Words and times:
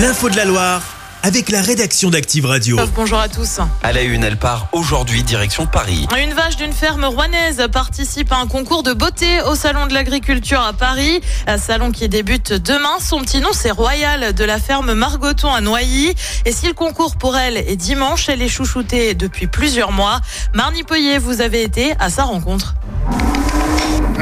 L'info 0.00 0.30
de 0.30 0.36
la 0.36 0.46
Loire 0.46 0.82
avec 1.22 1.50
la 1.50 1.60
rédaction 1.60 2.08
d'Active 2.08 2.46
Radio. 2.46 2.78
Bonjour 2.94 3.18
à 3.18 3.28
tous. 3.28 3.58
À 3.82 3.92
la 3.92 4.00
une, 4.00 4.24
elle 4.24 4.38
part 4.38 4.68
aujourd'hui 4.72 5.22
direction 5.22 5.66
Paris. 5.66 6.06
Une 6.18 6.32
vache 6.32 6.56
d'une 6.56 6.72
ferme 6.72 7.04
rouennaise 7.04 7.66
participe 7.70 8.32
à 8.32 8.36
un 8.36 8.46
concours 8.46 8.82
de 8.82 8.94
beauté 8.94 9.42
au 9.42 9.54
Salon 9.54 9.86
de 9.86 9.92
l'Agriculture 9.92 10.62
à 10.62 10.72
Paris. 10.72 11.20
Un 11.46 11.58
salon 11.58 11.90
qui 11.90 12.08
débute 12.08 12.54
demain. 12.54 12.98
Son 12.98 13.20
petit 13.20 13.40
nom, 13.40 13.50
c'est 13.52 13.70
Royal 13.70 14.32
de 14.32 14.44
la 14.44 14.58
ferme 14.58 14.94
Margoton 14.94 15.52
à 15.52 15.60
Noilly. 15.60 16.14
Et 16.46 16.52
si 16.52 16.66
le 16.66 16.72
concours 16.72 17.16
pour 17.16 17.36
elle 17.36 17.58
est 17.58 17.76
dimanche, 17.76 18.30
elle 18.30 18.40
est 18.40 18.48
chouchoutée 18.48 19.12
depuis 19.12 19.48
plusieurs 19.48 19.92
mois. 19.92 20.20
Marnie 20.54 20.82
Poyer, 20.82 21.18
vous 21.18 21.42
avez 21.42 21.62
été 21.62 21.92
à 21.98 22.08
sa 22.08 22.22
rencontre. 22.22 22.74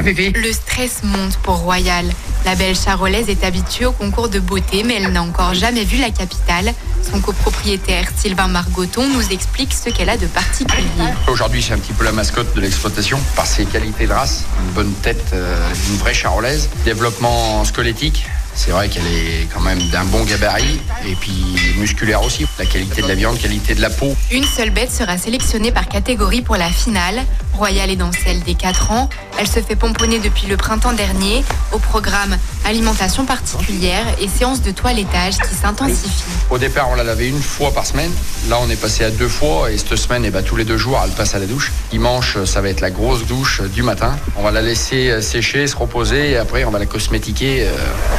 Le 0.01 0.53
stress 0.53 1.03
monte 1.03 1.37
pour 1.43 1.55
Royal. 1.55 2.05
La 2.45 2.55
belle 2.55 2.75
charolaise 2.75 3.27
est 3.27 3.43
habituée 3.43 3.85
au 3.85 3.91
concours 3.91 4.29
de 4.29 4.39
beauté, 4.39 4.83
mais 4.83 4.95
elle 4.95 5.11
n'a 5.11 5.21
encore 5.21 5.53
jamais 5.53 5.83
vu 5.83 5.97
la 5.97 6.09
capitale. 6.09 6.73
Son 7.11 7.19
copropriétaire 7.19 8.05
Sylvain 8.15 8.47
Margoton 8.47 9.09
nous 9.09 9.29
explique 9.29 9.73
ce 9.73 9.89
qu'elle 9.89 10.09
a 10.09 10.15
de 10.15 10.27
particulier. 10.27 10.85
Aujourd'hui, 11.27 11.61
c'est 11.61 11.73
un 11.73 11.79
petit 11.79 11.91
peu 11.91 12.05
la 12.05 12.13
mascotte 12.13 12.55
de 12.55 12.61
l'exploitation 12.61 13.19
par 13.35 13.45
ses 13.45 13.65
qualités 13.65 14.07
de 14.07 14.13
race, 14.13 14.45
une 14.65 14.73
bonne 14.73 14.93
tête, 15.01 15.31
euh, 15.33 15.69
une 15.89 15.97
vraie 15.97 16.13
charolaise, 16.13 16.69
développement 16.85 17.65
squelettique. 17.65 18.25
C'est 18.55 18.71
vrai 18.71 18.89
qu'elle 18.89 19.07
est 19.07 19.47
quand 19.53 19.61
même 19.61 19.79
d'un 19.89 20.03
bon 20.05 20.23
gabarit 20.23 20.81
et 21.05 21.15
puis 21.15 21.55
musculaire 21.77 22.23
aussi. 22.23 22.45
La 22.57 22.65
qualité 22.65 23.01
de 23.01 23.07
la 23.07 23.15
viande, 23.15 23.37
qualité 23.37 23.75
de 23.75 23.81
la 23.81 23.89
peau. 23.89 24.15
Une 24.31 24.43
seule 24.43 24.71
bête 24.71 24.91
sera 24.91 25.17
sélectionnée 25.17 25.71
par 25.71 25.87
catégorie 25.87 26.41
pour 26.41 26.57
la 26.57 26.69
finale. 26.69 27.23
Royal 27.59 27.89
est 27.89 27.97
dans 27.97 28.13
celle 28.13 28.39
des 28.39 28.55
4 28.55 28.91
ans. 28.91 29.09
Elle 29.37 29.47
se 29.47 29.59
fait 29.59 29.75
pomponner 29.75 30.19
depuis 30.19 30.47
le 30.47 30.55
printemps 30.55 30.93
dernier. 30.93 31.43
Au 31.73 31.77
programme, 31.77 32.37
alimentation 32.63 33.25
particulière 33.25 34.05
et 34.21 34.29
séance 34.29 34.61
de 34.61 34.71
toilettage 34.71 35.37
qui 35.37 35.55
s'intensifie. 35.55 36.23
Au 36.49 36.57
départ, 36.57 36.87
on 36.89 36.95
la 36.95 37.03
lavait 37.03 37.27
une 37.27 37.41
fois 37.41 37.71
par 37.73 37.85
semaine. 37.85 38.11
Là, 38.47 38.59
on 38.61 38.69
est 38.69 38.79
passé 38.79 39.03
à 39.03 39.11
deux 39.11 39.27
fois 39.27 39.71
et 39.71 39.77
cette 39.77 39.97
semaine, 39.97 40.23
eh 40.23 40.31
ben, 40.31 40.41
tous 40.41 40.55
les 40.55 40.63
deux 40.63 40.77
jours, 40.77 41.01
elle 41.03 41.11
passe 41.11 41.35
à 41.35 41.39
la 41.39 41.47
douche. 41.47 41.73
Dimanche, 41.91 42.41
ça 42.45 42.61
va 42.61 42.69
être 42.69 42.79
la 42.79 42.91
grosse 42.91 43.25
douche 43.25 43.61
du 43.61 43.83
matin. 43.83 44.17
On 44.37 44.43
va 44.43 44.51
la 44.51 44.61
laisser 44.61 45.09
euh, 45.09 45.21
sécher, 45.21 45.67
se 45.67 45.75
reposer 45.75 46.31
et 46.31 46.37
après, 46.37 46.63
on 46.63 46.71
va 46.71 46.79
la 46.79 46.85
cosmétiquer. 46.85 47.67
Euh, 47.67 47.75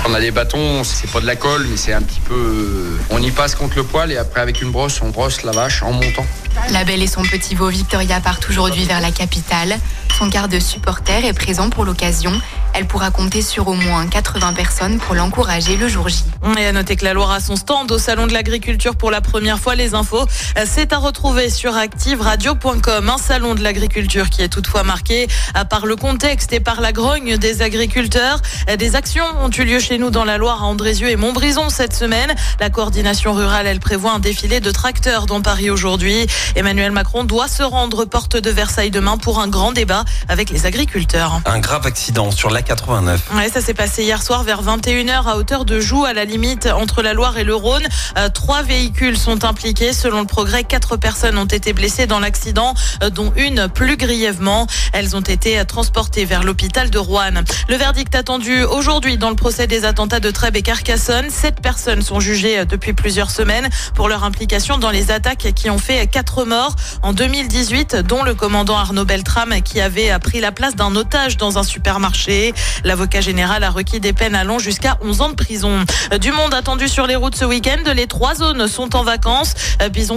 on 0.06 0.12
a 0.12 0.20
des 0.20 0.33
bâtons, 0.33 0.84
c'est 0.84 1.11
pas 1.11 1.20
de 1.20 1.27
la 1.27 1.37
colle, 1.37 1.67
mais 1.70 1.78
c'est 1.78 1.95
un 1.95 2.03
petit 2.03 2.20
peu. 2.20 2.34
Euh, 2.34 2.98
on 3.09 3.22
y 3.22 3.31
passe 3.31 3.55
contre 3.55 3.77
le 3.77 3.84
poil 3.84 4.12
et 4.12 4.19
après, 4.19 4.43
avec 4.43 4.61
une 4.61 4.70
brosse, 4.70 5.00
on 5.00 5.09
brosse 5.09 5.45
la 5.45 5.53
vache 5.53 5.83
en 5.83 5.93
montant. 5.93 6.27
La 6.72 6.84
belle 6.84 7.03
et 7.03 7.06
son 7.06 7.22
petit 7.22 7.55
veau 7.55 7.69
Victoria 7.69 8.20
partent 8.20 8.47
aujourd'hui 8.50 8.84
vers 8.84 9.00
la 9.00 9.11
capitale 9.11 9.30
capitale. 9.31 9.81
Son 10.21 10.29
quart 10.29 10.49
de 10.49 10.61
supporter 10.61 11.25
est 11.25 11.33
présent 11.33 11.71
pour 11.71 11.87
l'occasion. 11.87 12.31
Elle 12.75 12.87
pourra 12.87 13.11
compter 13.11 13.41
sur 13.41 13.69
au 13.69 13.75
moins 13.75 14.07
80 14.07 14.53
personnes 14.53 14.99
pour 14.99 15.15
l'encourager 15.15 15.79
le 15.79 15.89
jour 15.89 16.11
J. 16.11 16.25
Et 16.59 16.67
à 16.67 16.73
noter 16.73 16.97
que 16.97 17.07
la 17.07 17.15
Loire 17.15 17.31
a 17.31 17.41
son 17.41 17.57
stand 17.57 17.91
au 17.91 17.99
Salon 17.99 18.27
de 18.27 18.33
l'Agriculture 18.35 18.97
pour 18.97 19.11
la 19.11 19.23
première 19.23 19.59
fois. 19.59 19.75
Les 19.75 19.95
infos, 19.95 20.27
c'est 20.67 20.93
à 20.93 20.99
retrouver 20.99 21.49
sur 21.49 21.75
activeradio.com. 21.75 23.09
Un 23.09 23.17
salon 23.17 23.55
de 23.55 23.62
l'agriculture 23.62 24.29
qui 24.29 24.43
est 24.43 24.49
toutefois 24.49 24.83
marqué 24.83 25.27
par 25.71 25.87
le 25.87 25.97
contexte 25.97 26.53
et 26.53 26.61
par 26.61 26.83
la 26.83 26.93
grogne 26.93 27.39
des 27.39 27.62
agriculteurs. 27.62 28.43
Des 28.79 28.97
actions 28.97 29.25
ont 29.43 29.51
eu 29.51 29.65
lieu 29.65 29.81
chez 29.81 29.97
nous 29.97 30.11
dans 30.11 30.25
la 30.25 30.37
Loire 30.37 30.62
à 30.62 30.67
Andrézieux 30.67 31.09
et 31.09 31.17
Montbrison 31.17 31.71
cette 31.71 31.95
semaine. 31.95 32.34
La 32.61 32.69
coordination 32.69 33.33
rurale, 33.33 33.67
elle 33.67 33.81
prévoit 33.81 34.12
un 34.12 34.21
défilé 34.21 34.61
de 34.61 34.71
tracteurs 34.71 35.25
dans 35.25 35.41
Paris 35.41 35.71
aujourd'hui. 35.71 36.27
Emmanuel 36.57 36.93
Macron 36.93 37.25
doit 37.25 37.49
se 37.49 37.62
rendre 37.62 38.05
porte 38.05 38.37
de 38.37 38.51
Versailles 38.51 38.91
demain 38.91 39.17
pour 39.17 39.41
un 39.41 39.49
grand 39.49 39.73
débat 39.73 40.05
avec 40.28 40.50
les 40.50 40.66
agriculteurs. 40.66 41.41
Un 41.47 41.58
grave 41.58 41.86
accident 41.86 42.30
sur 42.30 42.50
la 42.50 42.62
89. 42.62 43.30
Ouais, 43.34 43.48
ça 43.48 43.61
s'est 43.61 43.75
passé 43.75 44.03
hier 44.03 44.22
soir 44.22 44.42
vers 44.42 44.62
21h 44.62 45.27
à 45.27 45.36
hauteur 45.36 45.64
de 45.64 45.80
Joux, 45.80 46.05
à 46.05 46.12
la 46.12 46.25
limite 46.25 46.66
entre 46.66 47.03
la 47.03 47.14
Loire 47.14 47.39
et 47.39 47.44
le 47.44 47.55
Rhône. 47.55 47.86
Euh, 48.16 48.28
trois 48.28 48.62
véhicules 48.62 49.16
sont 49.16 49.44
impliqués. 49.44 49.92
Selon 49.92 50.20
le 50.20 50.27
progrès, 50.27 50.64
quatre 50.64 50.97
personnes 50.97 51.38
ont 51.38 51.44
été 51.44 51.72
blessées 51.72 52.06
dans 52.06 52.20
l'accident, 52.20 52.75
euh, 53.03 53.11
dont 53.11 53.33
une 53.36 53.69
plus 53.69 53.97
grièvement. 53.97 54.66
Elles 54.93 55.16
ont 55.16 55.20
été 55.20 55.65
transportées 55.65 56.25
vers 56.25 56.43
l'hôpital 56.43 56.91
de 56.91 56.99
Rouen. 56.99 57.43
Le 57.69 57.76
verdict 57.76 58.15
attendu 58.15 58.62
aujourd'hui 58.65 59.19
dans 59.19 59.31
le 59.31 59.37
procès 59.37 59.66
des 59.66 59.84
attentats 59.84 60.20
de 60.20 60.31
Trèbes 60.31 60.56
et 60.56 60.62
Carcassonne. 60.62 61.31
Sept 61.31 61.60
personnes 61.60 62.03
sont 62.03 62.20
jugées 62.20 62.60
euh, 62.60 62.65
depuis 62.65 62.93
plusieurs 62.93 63.31
semaines 63.31 63.69
pour 63.94 64.09
leur 64.09 64.25
implication 64.25 64.78
dans 64.78 64.91
les 64.91 65.10
attaques 65.10 65.53
qui 65.54 65.70
ont 65.70 65.78
fait 65.78 66.06
quatre 66.06 66.44
morts 66.44 66.76
en 67.03 67.12
2018, 67.12 67.97
dont 67.97 68.22
le 68.22 68.34
commandant 68.34 68.76
Arnaud 68.76 69.04
Beltrame 69.04 69.60
qui 69.62 69.81
avait 69.81 70.00
pris 70.21 70.41
la 70.41 70.53
place 70.53 70.75
d'un 70.75 70.94
otage 70.97 71.37
dans 71.37 71.59
un 71.59 71.62
supermarché. 71.62 72.55
L'avocat 72.84 73.21
général 73.21 73.62
a 73.65 73.71
requis 73.71 74.00
des 74.00 74.12
peines 74.12 74.34
allant 74.34 74.59
jusqu'à 74.59 74.97
11 75.03 75.21
ans 75.21 75.28
de 75.28 75.34
prison. 75.34 75.84
Du 76.21 76.33
monde 76.33 76.55
attendu 76.55 76.88
sur 76.88 77.06
les 77.06 77.16
routes 77.16 77.37
ce 77.37 77.44
week-end. 77.44 77.93
Les 77.94 78.06
trois 78.06 78.34
zones 78.34 78.66
sont 78.66 78.97
en 78.97 79.03
vacances. 79.03 79.55
Bison, 79.93 80.16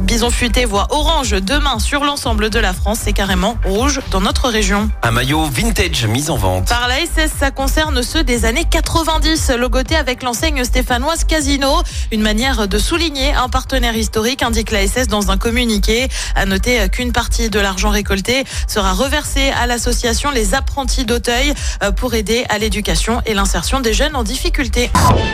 Bison 0.00 0.30
futé 0.30 0.64
voit 0.64 0.88
orange 0.90 1.30
demain 1.30 1.78
sur 1.78 2.04
l'ensemble 2.04 2.50
de 2.50 2.58
la 2.58 2.72
France. 2.72 3.00
C'est 3.04 3.12
carrément 3.12 3.56
rouge 3.64 4.00
dans 4.10 4.20
notre 4.20 4.48
région. 4.48 4.90
Un 5.02 5.12
maillot 5.12 5.44
vintage 5.44 6.06
mis 6.06 6.28
en 6.30 6.36
vente. 6.36 6.68
Par 6.68 6.88
la 6.88 6.96
SS, 6.96 7.30
ça 7.38 7.50
concerne 7.50 8.02
ceux 8.02 8.24
des 8.24 8.44
années 8.44 8.66
90. 8.68 9.52
Logoté 9.58 9.96
avec 9.96 10.22
l'enseigne 10.22 10.64
stéphanoise 10.64 11.24
Casino. 11.24 11.82
Une 12.10 12.22
manière 12.22 12.66
de 12.66 12.78
souligner 12.78 13.32
un 13.32 13.48
partenaire 13.48 13.96
historique, 13.96 14.42
indique 14.42 14.72
la 14.72 14.86
SS 14.86 15.06
dans 15.06 15.30
un 15.30 15.36
communiqué. 15.36 16.08
À 16.34 16.46
noter 16.46 16.88
qu'une 16.88 17.12
partie 17.12 17.48
de 17.48 17.60
l'argent 17.60 17.90
récolté 17.90 18.44
sera 18.66 18.92
reversée 18.92 19.19
à 19.54 19.66
l'association 19.66 20.30
Les 20.30 20.54
Apprentis 20.54 21.04
d'Auteuil 21.04 21.52
pour 21.96 22.14
aider 22.14 22.46
à 22.48 22.58
l'éducation 22.58 23.20
et 23.26 23.34
l'insertion 23.34 23.80
des 23.80 23.92
jeunes 23.92 24.16
en 24.16 24.22
difficulté. 24.22 24.90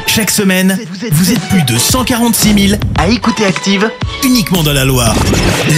Chaque 0.07 0.31
semaine, 0.31 0.77
vous 1.13 1.33
êtes 1.33 1.41
plus 1.49 1.63
de 1.63 1.79
146 1.79 2.69
000 2.69 2.81
à 2.99 3.07
écouter 3.09 3.45
Active 3.45 3.89
uniquement 4.25 4.65
dans 4.65 4.73
la 4.73 4.85
Loire. 4.85 5.15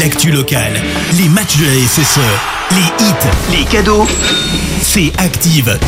L'actu 0.00 0.30
locale, 0.30 0.80
les 1.18 1.28
matchs 1.28 1.58
de 1.58 1.66
la 1.66 1.86
SSE, 1.86 2.20
les 2.70 3.04
hits, 3.04 3.58
les 3.58 3.64
cadeaux, 3.64 4.06
c'est 4.80 5.12
Active. 5.18 5.78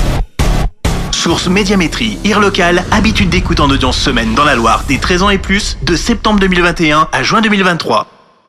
Source 1.12 1.48
Médiamétrie, 1.48 2.18
IR 2.24 2.40
local, 2.40 2.84
habitude 2.90 3.30
d'écoute 3.30 3.60
en 3.60 3.70
audience 3.70 3.98
semaine 3.98 4.34
dans 4.34 4.44
la 4.44 4.56
Loire 4.56 4.84
des 4.88 4.98
13 4.98 5.22
ans 5.22 5.30
et 5.30 5.38
plus, 5.38 5.78
de 5.82 5.96
septembre 5.96 6.38
2021 6.40 7.08
à 7.12 7.22
juin 7.22 7.40
2023. 7.40 8.19